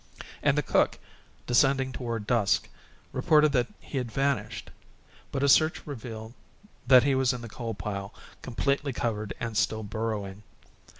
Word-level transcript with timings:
And 0.41 0.57
the 0.57 0.63
cook, 0.63 0.97
descending 1.45 1.91
toward 1.91 2.25
dusk, 2.25 2.67
reported 3.11 3.51
that 3.51 3.67
he 3.79 3.99
had 3.99 4.11
vanished; 4.11 4.71
but 5.31 5.43
a 5.43 5.47
search 5.47 5.85
revealed 5.85 6.33
that 6.87 7.03
he 7.03 7.13
was 7.13 7.33
in 7.33 7.41
the 7.41 7.47
coal 7.47 7.75
pile, 7.75 8.11
completely 8.41 8.93
covered 8.93 9.35
and 9.39 9.55
still 9.55 9.83
burrowing. 9.83 10.41